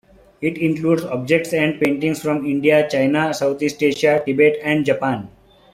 It 0.41 0.57
includes 0.57 1.03
objects 1.03 1.53
and 1.53 1.79
paintings 1.79 2.23
from 2.23 2.43
India, 2.43 2.89
China, 2.89 3.35
Southeast 3.35 3.83
Asia, 3.83 4.23
Tibet 4.25 4.55
and 4.63 4.83
Japan. 4.83 5.29